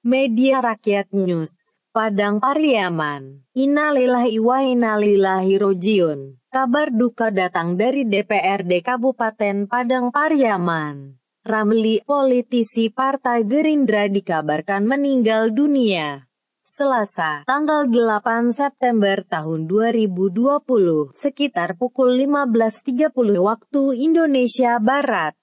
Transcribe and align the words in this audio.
Media 0.00 0.64
Rakyat 0.64 1.12
News, 1.12 1.76
Padang 1.92 2.40
Pariaman. 2.40 3.44
Innalillahi 3.52 4.40
wa 4.40 4.64
innalillahi 4.64 5.60
rojiun. 5.60 6.40
Kabar 6.48 6.88
duka 6.88 7.28
datang 7.28 7.76
dari 7.76 8.08
DPRD 8.08 8.80
Kabupaten 8.80 9.68
Padang 9.68 10.08
Pariaman. 10.08 11.20
Ramli, 11.44 12.00
politisi 12.00 12.88
Partai 12.88 13.44
Gerindra 13.44 14.08
dikabarkan 14.08 14.88
meninggal 14.88 15.52
dunia. 15.52 16.24
Selasa, 16.64 17.44
tanggal 17.44 17.84
8 17.84 18.56
September 18.56 19.20
tahun 19.20 19.68
2020, 19.68 21.12
sekitar 21.12 21.76
pukul 21.76 22.16
15.30 22.16 23.12
waktu 23.36 23.82
Indonesia 24.00 24.80
Barat. 24.80 25.36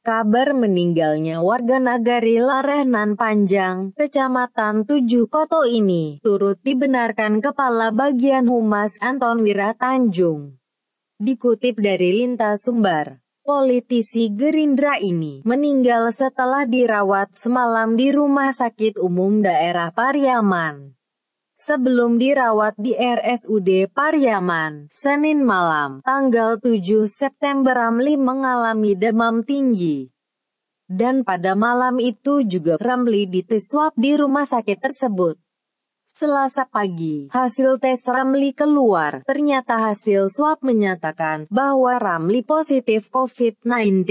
Kabar 0.00 0.56
meninggalnya 0.56 1.44
warga 1.44 1.76
nagari 1.76 2.40
Larehnan 2.40 3.20
Panjang, 3.20 3.92
Kecamatan 3.92 4.88
Tujuh 4.88 5.28
Koto 5.28 5.68
ini, 5.68 6.24
turut 6.24 6.56
dibenarkan 6.64 7.44
Kepala 7.44 7.92
Bagian 7.92 8.48
Humas 8.48 8.96
Anton 9.04 9.44
Wiratanjung. 9.44 10.56
Dikutip 11.20 11.76
dari 11.76 12.16
Lintas 12.16 12.64
Sumbar, 12.64 13.20
politisi 13.44 14.32
Gerindra 14.32 14.96
ini 14.96 15.44
meninggal 15.44 16.08
setelah 16.16 16.64
dirawat 16.64 17.36
semalam 17.36 17.92
di 17.92 18.08
Rumah 18.08 18.56
Sakit 18.56 18.96
Umum 18.96 19.44
Daerah 19.44 19.92
Pariaman. 19.92 20.96
Sebelum 21.60 22.16
dirawat 22.16 22.72
di 22.80 22.96
RSUD 22.96 23.92
Pariaman, 23.92 24.88
Senin 24.88 25.44
malam, 25.44 26.00
tanggal 26.00 26.56
7 26.56 27.04
September 27.04 27.76
Ramli 27.76 28.16
mengalami 28.16 28.96
demam 28.96 29.44
tinggi. 29.44 30.08
Dan 30.88 31.20
pada 31.20 31.52
malam 31.52 32.00
itu 32.00 32.40
juga 32.48 32.80
Ramli 32.80 33.28
dites 33.28 33.68
swab 33.68 33.92
di 33.92 34.16
rumah 34.16 34.48
sakit 34.48 34.80
tersebut. 34.80 35.36
Selasa 36.08 36.64
pagi, 36.64 37.28
hasil 37.28 37.76
tes 37.76 38.08
Ramli 38.08 38.56
keluar. 38.56 39.20
Ternyata 39.28 39.92
hasil 39.92 40.32
swab 40.32 40.64
menyatakan 40.64 41.44
bahwa 41.52 42.00
Ramli 42.00 42.40
positif 42.40 43.12
COVID-19. 43.12 44.08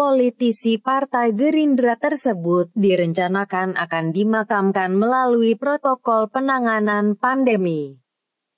Politisi 0.00 0.80
Partai 0.80 1.36
Gerindra 1.36 1.92
tersebut 1.92 2.72
direncanakan 2.72 3.76
akan 3.76 4.16
dimakamkan 4.16 4.96
melalui 4.96 5.60
protokol 5.60 6.24
penanganan 6.32 7.20
pandemi. 7.20 8.00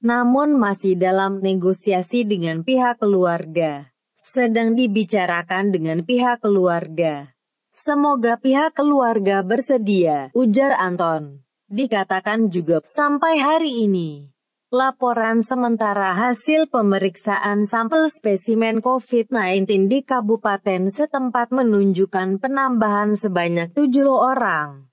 Namun 0.07 0.55
masih 0.55 0.95
dalam 0.95 1.43
negosiasi 1.43 2.23
dengan 2.23 2.63
pihak 2.63 3.03
keluarga. 3.03 3.91
Sedang 4.15 4.79
dibicarakan 4.79 5.75
dengan 5.75 6.07
pihak 6.07 6.47
keluarga. 6.47 7.35
Semoga 7.75 8.39
pihak 8.39 8.79
keluarga 8.79 9.43
bersedia, 9.43 10.31
ujar 10.39 10.79
Anton. 10.79 11.43
Dikatakan 11.67 12.55
juga 12.55 12.87
sampai 12.87 13.43
hari 13.43 13.83
ini. 13.83 14.32
Laporan 14.73 15.45
sementara 15.45 16.17
hasil 16.17 16.65
pemeriksaan 16.65 17.69
sampel 17.69 18.09
spesimen 18.09 18.81
COVID-19 18.81 19.69
di 19.85 20.01
kabupaten 20.01 20.89
setempat 20.89 21.53
menunjukkan 21.53 22.41
penambahan 22.41 23.13
sebanyak 23.13 23.69
7 23.77 24.09
orang. 24.09 24.89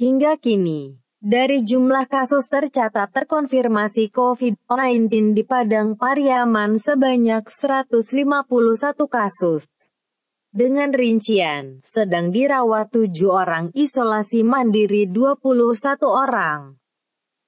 Hingga 0.00 0.40
kini, 0.40 0.96
dari 1.20 1.60
jumlah 1.60 2.08
kasus 2.08 2.48
tercatat 2.48 3.12
terkonfirmasi 3.12 4.08
COVID-19 4.08 5.36
di 5.36 5.44
Padang 5.44 6.00
Pariaman 6.00 6.80
sebanyak 6.80 7.44
151 7.44 7.92
kasus. 9.04 9.92
Dengan 10.48 10.96
rincian, 10.96 11.84
sedang 11.84 12.32
dirawat 12.32 12.88
7 12.88 13.28
orang, 13.28 13.68
isolasi 13.76 14.40
mandiri 14.48 15.04
21 15.04 16.08
orang. 16.08 16.79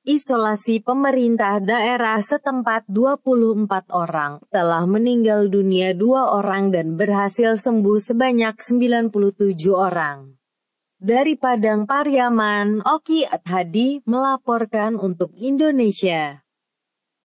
Isolasi 0.03 0.83
pemerintah 0.83 1.63
daerah 1.63 2.19
setempat 2.19 2.91
24 2.91 3.87
orang, 3.95 4.43
telah 4.51 4.83
meninggal 4.83 5.47
dunia 5.47 5.95
dua 5.95 6.43
orang 6.43 6.75
dan 6.75 6.99
berhasil 6.99 7.55
sembuh 7.55 8.03
sebanyak 8.03 8.59
97 8.59 9.15
orang. 9.71 10.35
Dari 10.99 11.39
Padang 11.39 11.87
Pariaman, 11.87 12.83
Oki 12.83 13.23
Adhadi 13.31 14.03
melaporkan 14.03 14.99
untuk 14.99 15.39
Indonesia. 15.39 16.43